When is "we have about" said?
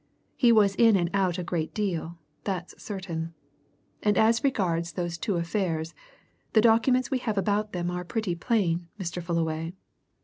7.11-7.71